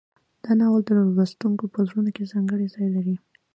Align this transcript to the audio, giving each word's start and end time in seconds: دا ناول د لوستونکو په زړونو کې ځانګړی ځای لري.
دا 0.43 0.51
ناول 0.59 0.81
د 0.85 0.89
لوستونکو 1.15 1.65
په 1.73 1.79
زړونو 1.87 2.09
کې 2.15 2.29
ځانګړی 2.31 2.67
ځای 2.75 2.87
لري. 2.95 3.15